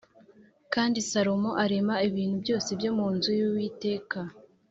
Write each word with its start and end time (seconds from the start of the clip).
Kandi 0.73 0.97
Salomo 1.09 1.51
arema 1.63 1.95
ibintu 2.07 2.35
byose 2.43 2.69
byo 2.79 2.91
mu 2.97 3.07
nzu 3.15 3.29
y’Uwiteka 3.39 4.19